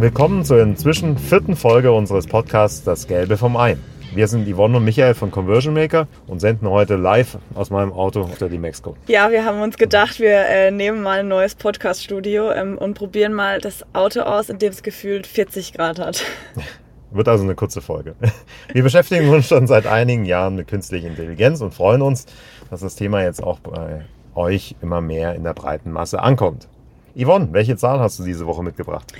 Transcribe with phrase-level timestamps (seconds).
[0.00, 3.76] Willkommen zur inzwischen vierten Folge unseres Podcasts Das Gelbe vom Ei.
[4.14, 8.22] Wir sind Yvonne und Michael von Conversion Maker und senden heute live aus meinem Auto
[8.22, 8.96] auf der D-Mexco.
[9.08, 13.34] Ja, wir haben uns gedacht, wir äh, nehmen mal ein neues Podcast-Studio ähm, und probieren
[13.34, 16.24] mal das Auto aus, in dem es gefühlt 40 Grad hat.
[17.10, 18.14] Wird also eine kurze Folge.
[18.72, 22.24] Wir beschäftigen uns schon seit einigen Jahren mit künstlicher Intelligenz und freuen uns,
[22.70, 26.68] dass das Thema jetzt auch bei euch immer mehr in der breiten Masse ankommt.
[27.14, 29.12] Yvonne, welche Zahl hast du diese Woche mitgebracht?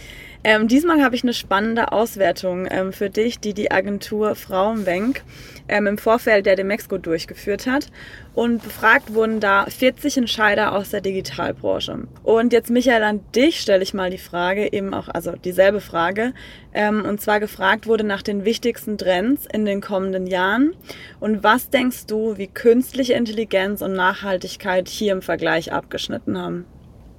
[0.43, 5.23] Ähm, diesmal habe ich eine spannende Auswertung ähm, für dich, die die Agentur Frauenwenk
[5.69, 7.89] ähm, im Vorfeld der Demexco durchgeführt hat.
[8.35, 12.07] Und befragt wurden da 40 Entscheider aus der Digitalbranche.
[12.23, 16.33] Und jetzt, Michael, an dich stelle ich mal die Frage, eben auch, also dieselbe Frage.
[16.73, 20.75] Ähm, und zwar gefragt wurde nach den wichtigsten Trends in den kommenden Jahren.
[21.19, 26.65] Und was denkst du, wie künstliche Intelligenz und Nachhaltigkeit hier im Vergleich abgeschnitten haben?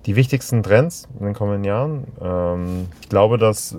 [0.05, 2.07] Die wichtigsten Trends in den kommenden Jahren.
[2.21, 3.77] Ähm, ich glaube, dass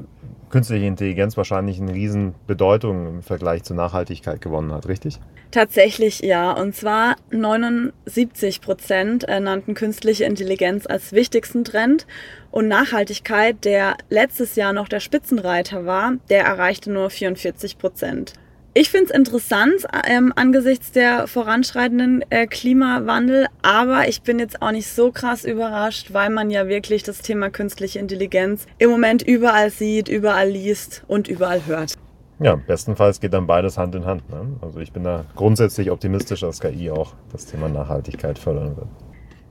[0.50, 5.18] künstliche Intelligenz wahrscheinlich eine riesen Bedeutung im Vergleich zur Nachhaltigkeit gewonnen hat, richtig?
[5.50, 6.52] Tatsächlich ja.
[6.52, 12.06] Und zwar 79 Prozent äh, nannten künstliche Intelligenz als wichtigsten Trend.
[12.50, 18.34] Und Nachhaltigkeit, der letztes Jahr noch der Spitzenreiter war, der erreichte nur 44 Prozent.
[18.74, 24.70] Ich finde es interessant ähm, angesichts der voranschreitenden äh, Klimawandel, aber ich bin jetzt auch
[24.70, 29.68] nicht so krass überrascht, weil man ja wirklich das Thema künstliche Intelligenz im Moment überall
[29.68, 31.92] sieht, überall liest und überall hört.
[32.40, 34.30] Ja, bestenfalls geht dann beides Hand in Hand.
[34.30, 34.56] Ne?
[34.62, 38.88] Also ich bin da grundsätzlich optimistisch, dass KI auch das Thema Nachhaltigkeit fördern wird.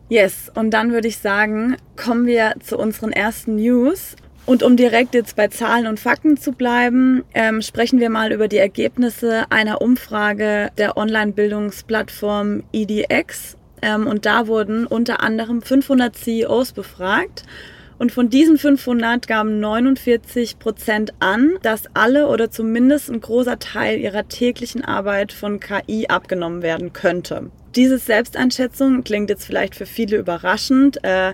[0.09, 4.15] Yes, und dann würde ich sagen, kommen wir zu unseren ersten News.
[4.45, 8.47] Und um direkt jetzt bei Zahlen und Fakten zu bleiben, ähm, sprechen wir mal über
[8.47, 13.55] die Ergebnisse einer Umfrage der Online-Bildungsplattform EDX.
[13.81, 17.43] Ähm, und da wurden unter anderem 500 CEOs befragt.
[18.01, 23.99] Und von diesen 500 gaben 49 Prozent an, dass alle oder zumindest ein großer Teil
[23.99, 27.51] ihrer täglichen Arbeit von KI abgenommen werden könnte.
[27.75, 31.03] Diese Selbsteinschätzung klingt jetzt vielleicht für viele überraschend.
[31.03, 31.33] Äh,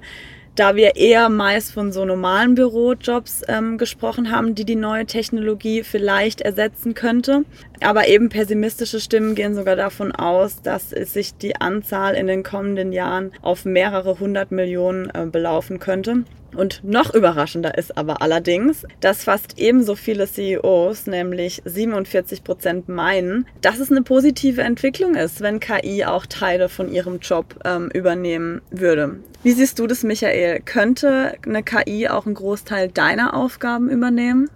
[0.58, 5.84] da wir eher meist von so normalen Bürojobs ähm, gesprochen haben, die die neue Technologie
[5.84, 7.44] vielleicht ersetzen könnte.
[7.82, 12.92] Aber eben pessimistische Stimmen gehen sogar davon aus, dass sich die Anzahl in den kommenden
[12.92, 16.24] Jahren auf mehrere hundert Millionen äh, belaufen könnte.
[16.58, 23.46] Und noch überraschender ist aber allerdings, dass fast ebenso viele CEOs, nämlich 47 Prozent, meinen,
[23.62, 28.62] dass es eine positive Entwicklung ist, wenn KI auch Teile von ihrem Job ähm, übernehmen
[28.72, 29.18] würde.
[29.44, 30.62] Wie siehst du das, Michael?
[30.62, 34.50] Könnte eine KI auch einen Großteil deiner Aufgaben übernehmen?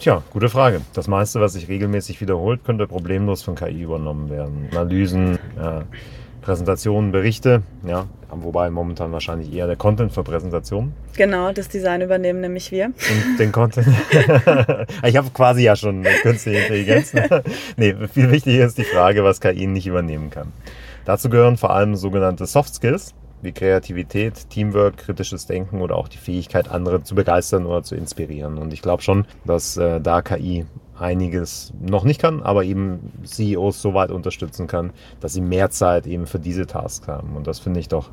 [0.00, 0.80] Tja, gute Frage.
[0.92, 4.68] Das meiste, was sich regelmäßig wiederholt, könnte problemlos von KI übernommen werden.
[4.72, 5.84] Analysen, ja,
[6.42, 10.92] Präsentationen, Berichte, ja, wobei momentan wahrscheinlich eher der Content für Präsentationen.
[11.16, 12.86] Genau, das Design übernehmen nämlich wir.
[12.86, 13.86] Und den Content.
[15.04, 17.12] ich habe quasi ja schon künstliche Intelligenz.
[17.76, 20.52] nee, viel wichtiger ist die Frage, was KI nicht übernehmen kann.
[21.04, 26.18] Dazu gehören vor allem sogenannte Soft Skills, wie Kreativität, Teamwork, kritisches Denken oder auch die
[26.18, 28.58] Fähigkeit, andere zu begeistern oder zu inspirieren.
[28.58, 30.66] Und ich glaube schon, dass äh, da KI
[30.98, 36.06] einiges noch nicht kann, aber eben CEOs so weit unterstützen kann, dass sie mehr Zeit
[36.06, 37.36] eben für diese Tasks haben.
[37.36, 38.10] Und das finde ich doch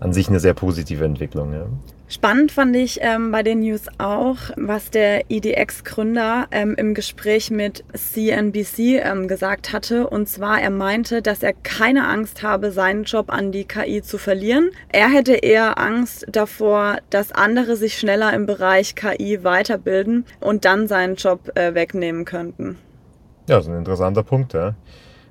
[0.00, 1.52] an sich eine sehr positive Entwicklung.
[1.52, 1.66] Ja.
[2.12, 7.84] Spannend fand ich ähm, bei den News auch, was der IDX-Gründer ähm, im Gespräch mit
[7.94, 10.06] CNBC ähm, gesagt hatte.
[10.08, 14.18] Und zwar, er meinte, dass er keine Angst habe, seinen Job an die KI zu
[14.18, 14.72] verlieren.
[14.90, 20.88] Er hätte eher Angst davor, dass andere sich schneller im Bereich KI weiterbilden und dann
[20.88, 22.78] seinen Job äh, wegnehmen könnten.
[23.48, 24.52] Ja, das ist ein interessanter Punkt.
[24.52, 24.74] Ja.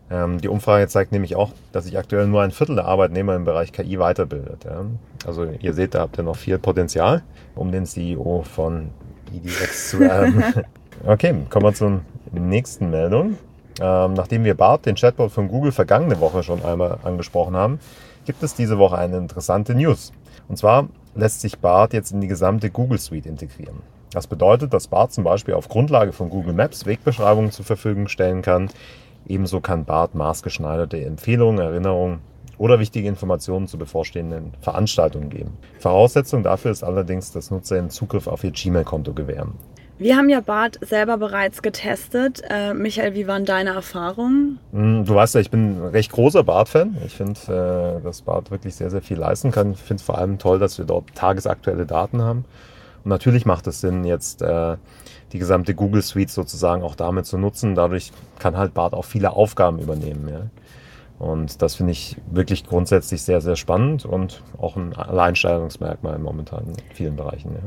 [0.10, 3.46] Ähm, die Umfrage zeigt nämlich auch, dass sich aktuell nur ein Viertel der Arbeitnehmer im
[3.46, 4.66] Bereich KI weiterbildet.
[4.66, 4.86] Ja.
[5.26, 7.24] Also ihr seht, da habt ihr noch viel Potenzial,
[7.56, 8.90] um den CEO von
[9.34, 10.44] IDX zu werden.
[11.06, 12.02] okay, kommen wir zur
[12.32, 13.38] nächsten Meldung.
[13.80, 17.80] Ähm, nachdem wir Bart, den Chatbot von Google, vergangene Woche schon einmal angesprochen haben,
[18.26, 20.12] gibt es diese Woche eine interessante News.
[20.50, 23.82] Und zwar lässt sich Bart jetzt in die gesamte Google Suite integrieren.
[24.14, 28.42] Das bedeutet, dass Bart zum Beispiel auf Grundlage von Google Maps Wegbeschreibungen zur Verfügung stellen
[28.42, 28.70] kann,
[29.28, 32.20] Ebenso kann BART maßgeschneiderte Empfehlungen, Erinnerungen
[32.58, 35.58] oder wichtige Informationen zu bevorstehenden Veranstaltungen geben.
[35.80, 39.54] Voraussetzung dafür ist allerdings, dass Nutzer einen Zugriff auf ihr Gmail-Konto gewähren.
[39.98, 42.42] Wir haben ja BART selber bereits getestet.
[42.50, 44.60] Äh, Michael, wie waren deine Erfahrungen?
[44.72, 46.98] Hm, du weißt ja, ich bin ein recht großer BART-Fan.
[47.06, 49.74] Ich finde, äh, dass BART wirklich sehr, sehr viel leisten kann.
[49.74, 52.46] Ich finde es vor allem toll, dass wir dort tagesaktuelle Daten haben.
[53.04, 54.78] Und natürlich macht es Sinn, jetzt äh,
[55.32, 57.76] die gesamte Google Suite sozusagen auch damit zu nutzen.
[57.76, 60.28] Dadurch kann halt Bart auch viele Aufgaben übernehmen.
[60.30, 60.42] Ja.
[61.20, 66.96] Und das finde ich wirklich grundsätzlich sehr, sehr spannend und auch ein Alleinstellungsmerkmal momentan in
[66.96, 67.52] vielen Bereichen.
[67.54, 67.62] Ja.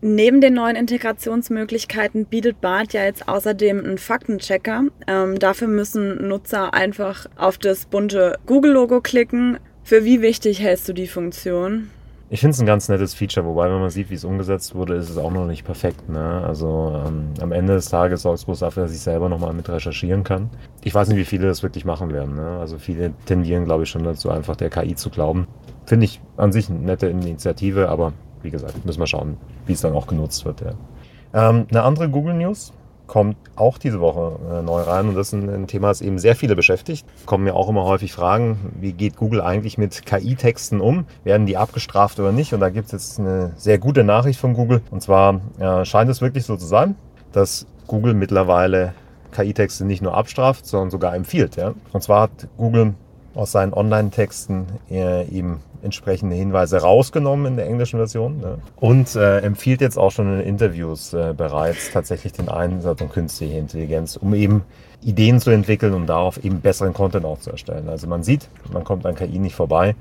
[0.00, 4.84] Neben den neuen Integrationsmöglichkeiten bietet BART ja jetzt außerdem einen Faktenchecker.
[5.08, 9.58] Ähm, dafür müssen Nutzer einfach auf das bunte Google-Logo klicken.
[9.82, 11.90] Für wie wichtig hältst du die Funktion?
[12.30, 14.94] Ich finde es ein ganz nettes Feature, wobei, wenn man sieht, wie es umgesetzt wurde,
[14.96, 16.10] ist es auch noch nicht perfekt.
[16.10, 16.44] Ne?
[16.46, 19.66] Also ähm, am Ende des Tages sorgt es bloß dafür, dass ich selber nochmal mit
[19.70, 20.50] recherchieren kann.
[20.84, 22.36] Ich weiß nicht, wie viele das wirklich machen werden.
[22.36, 22.58] Ne?
[22.60, 25.46] Also viele tendieren, glaube ich, schon dazu, einfach der KI zu glauben.
[25.86, 29.80] Finde ich an sich eine nette Initiative, aber wie gesagt, müssen wir schauen, wie es
[29.80, 30.60] dann auch genutzt wird.
[30.60, 31.48] Ja.
[31.48, 32.74] Ähm, eine andere Google News
[33.08, 36.36] kommt auch diese Woche äh, neu rein und das ist ein, Thema, das eben sehr
[36.36, 37.04] viele beschäftigt.
[37.26, 41.06] Kommen mir auch immer häufig Fragen, wie geht Google eigentlich mit KI-Texten um?
[41.24, 42.54] Werden die abgestraft oder nicht?
[42.54, 44.82] Und da gibt es jetzt eine sehr gute Nachricht von Google.
[44.90, 46.94] Und zwar äh, scheint es wirklich so zu sein,
[47.32, 48.94] dass Google mittlerweile
[49.32, 51.56] KI-Texte nicht nur abstraft, sondern sogar empfiehlt.
[51.56, 51.74] Ja?
[51.92, 52.94] Und zwar hat Google
[53.34, 58.58] aus seinen Online-Texten äh, eben entsprechende Hinweise rausgenommen in der englischen Version ne?
[58.76, 63.58] und äh, empfiehlt jetzt auch schon in Interviews äh, bereits tatsächlich den Einsatz von künstlicher
[63.58, 64.64] Intelligenz, um eben
[65.02, 67.88] Ideen zu entwickeln und darauf eben besseren Content auch zu erstellen.
[67.88, 69.94] Also man sieht, man kommt an KI nicht vorbei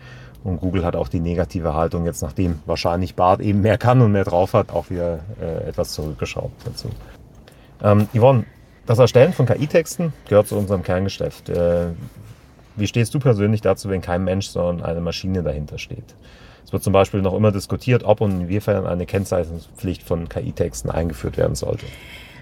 [0.44, 4.12] und Google hat auch die negative Haltung jetzt, nachdem wahrscheinlich Bart eben mehr kann und
[4.12, 6.90] mehr drauf hat, auch wieder äh, etwas zurückgeschraubt dazu.
[7.84, 8.46] Ähm, Yvonne,
[8.88, 11.50] das Erstellen von KI-Texten gehört zu unserem Kerngeschäft.
[12.78, 16.16] Wie stehst du persönlich dazu, wenn kein Mensch, sondern eine Maschine dahinter steht?
[16.64, 21.38] Es wird zum Beispiel noch immer diskutiert, ob und inwiefern eine Kennzeichnungspflicht von KI-Texten eingeführt
[21.38, 21.88] werden sollte.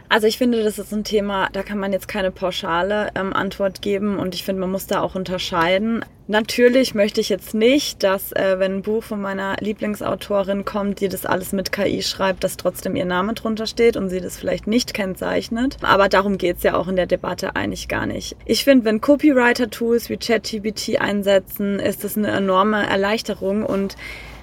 [0.09, 3.81] Also ich finde, das ist ein Thema, da kann man jetzt keine pauschale ähm, Antwort
[3.81, 6.05] geben und ich finde, man muss da auch unterscheiden.
[6.27, 11.07] Natürlich möchte ich jetzt nicht, dass äh, wenn ein Buch von meiner Lieblingsautorin kommt, die
[11.07, 14.65] das alles mit KI schreibt, dass trotzdem ihr Name drunter steht und sie das vielleicht
[14.65, 15.77] nicht kennzeichnet.
[15.81, 18.35] Aber darum geht's ja auch in der Debatte eigentlich gar nicht.
[18.45, 23.95] Ich finde, wenn Copywriter-Tools wie ChatGPT einsetzen, ist das eine enorme Erleichterung und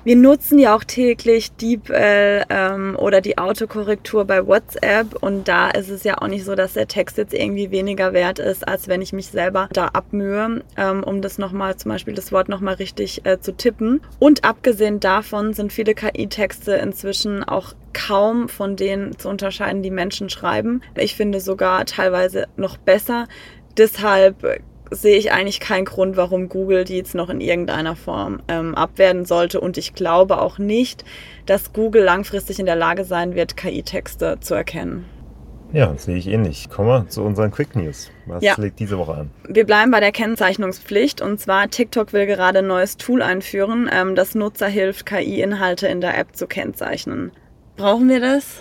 [0.05, 5.91] wir nutzen ja auch täglich DeepL ähm, oder die Autokorrektur bei WhatsApp und da ist
[5.91, 9.03] es ja auch nicht so, dass der Text jetzt irgendwie weniger wert ist, als wenn
[9.03, 13.25] ich mich selber da abmühe, ähm, um das nochmal, zum Beispiel das Wort nochmal richtig
[13.25, 14.01] äh, zu tippen.
[14.19, 20.31] Und abgesehen davon sind viele KI-Texte inzwischen auch kaum von denen zu unterscheiden, die Menschen
[20.31, 20.83] schreiben.
[20.97, 23.29] Ich finde sogar teilweise noch besser.
[23.77, 24.63] Deshalb
[24.95, 29.25] sehe ich eigentlich keinen Grund, warum Google die jetzt noch in irgendeiner Form ähm, abwerten
[29.25, 29.61] sollte.
[29.61, 31.05] Und ich glaube auch nicht,
[31.47, 35.05] dass Google langfristig in der Lage sein wird, KI-Texte zu erkennen.
[35.73, 36.69] Ja, sehe ich ähnlich.
[36.69, 38.11] Kommen wir zu unseren Quick News.
[38.27, 38.55] Was ja.
[38.59, 39.31] liegt diese Woche an?
[39.49, 44.15] Wir bleiben bei der Kennzeichnungspflicht und zwar TikTok will gerade ein neues Tool einführen, ähm,
[44.15, 47.33] das Nutzer hilft, KI-Inhalte in der App zu kennzeichnen.
[47.77, 48.61] Brauchen wir das?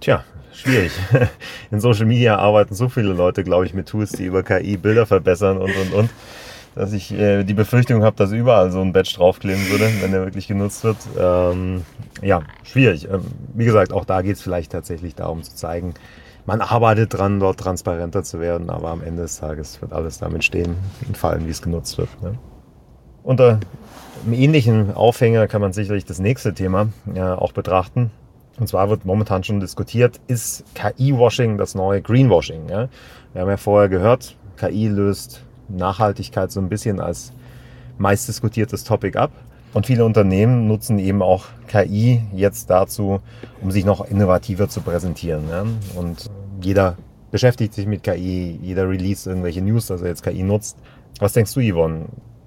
[0.00, 0.92] Tja, schwierig.
[1.70, 5.06] In Social Media arbeiten so viele Leute, glaube ich, mit Tools, die über KI Bilder
[5.06, 6.10] verbessern und und und,
[6.74, 10.24] dass ich äh, die Befürchtung habe, dass überall so ein Badge draufkleben würde, wenn der
[10.24, 10.98] wirklich genutzt wird.
[11.18, 11.84] Ähm,
[12.22, 13.08] ja, schwierig.
[13.10, 13.22] Ähm,
[13.54, 15.94] wie gesagt, auch da geht es vielleicht tatsächlich darum zu zeigen,
[16.46, 20.44] man arbeitet dran, dort transparenter zu werden, aber am Ende des Tages wird alles damit
[20.44, 20.76] stehen
[21.06, 22.08] und fallen, wie es genutzt wird.
[22.22, 22.38] Ne?
[23.24, 23.58] Unter
[24.24, 28.12] einem ähnlichen Aufhänger kann man sicherlich das nächste Thema ja, auch betrachten.
[28.58, 32.68] Und zwar wird momentan schon diskutiert, ist KI-Washing das neue Greenwashing?
[32.68, 32.88] Ja?
[33.32, 37.32] Wir haben ja vorher gehört, KI löst Nachhaltigkeit so ein bisschen als
[37.98, 39.30] meist diskutiertes Topic ab.
[39.74, 43.20] Und viele Unternehmen nutzen eben auch KI jetzt dazu,
[43.60, 45.44] um sich noch innovativer zu präsentieren.
[45.50, 45.64] Ja?
[45.94, 46.30] Und
[46.62, 46.96] jeder
[47.30, 50.78] beschäftigt sich mit KI, jeder release irgendwelche News, dass er jetzt KI nutzt.
[51.18, 52.06] Was denkst du, Yvonne?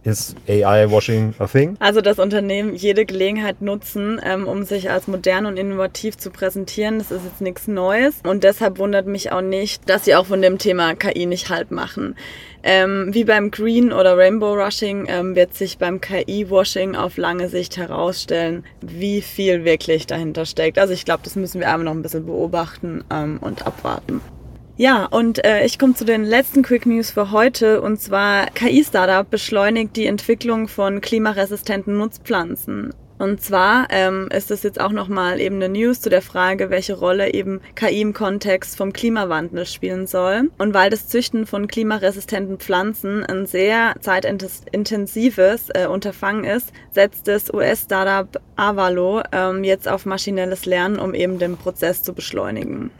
[0.09, 1.77] Ist AI-Washing a thing?
[1.79, 6.97] Also das Unternehmen jede Gelegenheit nutzen, ähm, um sich als modern und innovativ zu präsentieren.
[6.97, 8.15] Das ist jetzt nichts Neues.
[8.27, 11.69] Und deshalb wundert mich auch nicht, dass sie auch von dem Thema KI nicht halt
[11.69, 12.15] machen.
[12.63, 17.77] Ähm, wie beim Green oder Rainbow Rushing ähm, wird sich beim KI-Washing auf lange Sicht
[17.77, 20.79] herausstellen, wie viel wirklich dahinter steckt.
[20.79, 24.21] Also ich glaube, das müssen wir einmal noch ein bisschen beobachten ähm, und abwarten.
[24.79, 27.81] Ja, und äh, ich komme zu den letzten Quick News für heute.
[27.81, 32.93] Und zwar KI-Startup beschleunigt die Entwicklung von klimaresistenten Nutzpflanzen.
[33.17, 36.97] Und zwar ähm, ist es jetzt auch nochmal eben eine News zu der Frage, welche
[36.97, 40.49] Rolle eben KI im Kontext vom Klimawandel spielen soll.
[40.57, 47.53] Und weil das Züchten von klimaresistenten Pflanzen ein sehr zeitintensives äh, Unterfangen ist, setzt das
[47.53, 52.91] US-Startup Avalo ähm, jetzt auf maschinelles Lernen, um eben den Prozess zu beschleunigen.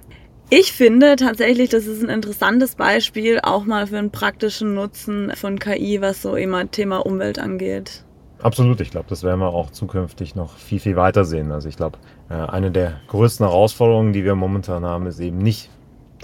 [0.51, 5.59] Ich finde tatsächlich, das ist ein interessantes Beispiel auch mal für einen praktischen Nutzen von
[5.59, 8.03] KI, was so immer Thema Umwelt angeht.
[8.41, 11.51] Absolut, ich glaube, das werden wir auch zukünftig noch viel, viel weiter sehen.
[11.51, 15.69] Also ich glaube, äh, eine der größten Herausforderungen, die wir momentan haben, ist eben nicht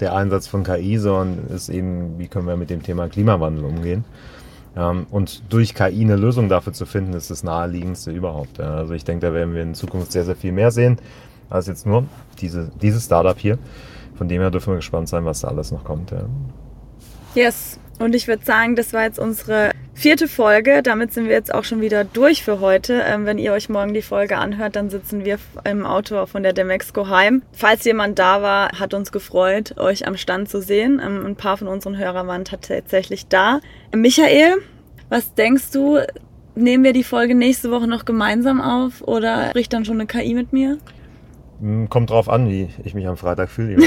[0.00, 4.04] der Einsatz von KI, sondern ist eben, wie können wir mit dem Thema Klimawandel umgehen.
[4.76, 8.58] Ähm, und durch KI eine Lösung dafür zu finden, ist das naheliegendste überhaupt.
[8.58, 10.98] Also ich denke, da werden wir in Zukunft sehr, sehr viel mehr sehen.
[11.48, 12.06] Also jetzt nur
[12.40, 13.56] diese, dieses Startup hier.
[14.16, 16.10] Von dem her dürfen wir gespannt sein, was da alles noch kommt.
[16.10, 16.24] Ja.
[17.34, 17.78] Yes.
[17.98, 20.82] Und ich würde sagen, das war jetzt unsere vierte Folge.
[20.82, 23.02] Damit sind wir jetzt auch schon wieder durch für heute.
[23.06, 26.52] Ähm, wenn ihr euch morgen die Folge anhört, dann sitzen wir im Auto von der
[26.52, 27.42] Demexco heim.
[27.52, 31.00] Falls jemand da war, hat uns gefreut, euch am Stand zu sehen.
[31.02, 33.60] Ähm, ein paar von unseren Hörern waren tatsächlich da.
[33.94, 34.56] Michael,
[35.08, 35.98] was denkst du?
[36.54, 40.32] Nehmen wir die Folge nächste Woche noch gemeinsam auf oder spricht dann schon eine KI
[40.34, 40.78] mit mir?
[41.60, 43.82] Hm, kommt drauf an, wie ich mich am Freitag fühle.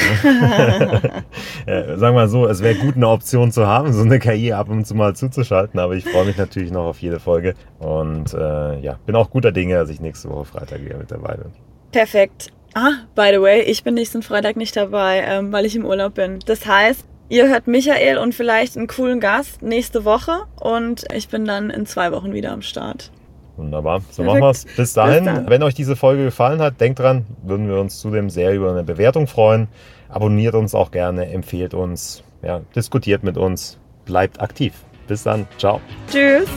[1.67, 4.53] Ja, sagen wir mal so, es wäre gut, eine Option zu haben, so eine KI
[4.53, 8.33] ab und zu mal zuzuschalten, aber ich freue mich natürlich noch auf jede Folge und
[8.33, 11.51] äh, ja, bin auch guter Dinge, dass ich nächste Woche Freitag wieder mit dabei bin.
[11.91, 12.47] Perfekt.
[12.73, 16.15] Ah, by the way, ich bin nächsten Freitag nicht dabei, ähm, weil ich im Urlaub
[16.15, 16.39] bin.
[16.45, 21.45] Das heißt, ihr hört Michael und vielleicht einen coolen Gast nächste Woche und ich bin
[21.45, 23.11] dann in zwei Wochen wieder am Start.
[23.59, 24.01] Wunderbar.
[24.09, 24.63] So machen wir es.
[24.63, 28.29] Bis dahin, Bis wenn euch diese Folge gefallen hat, denkt dran, würden wir uns zudem
[28.29, 29.67] sehr über eine Bewertung freuen.
[30.07, 34.73] Abonniert uns auch gerne, empfehlt uns, ja, diskutiert mit uns, bleibt aktiv.
[35.07, 35.45] Bis dann.
[35.57, 35.81] Ciao.
[36.09, 36.47] Tschüss.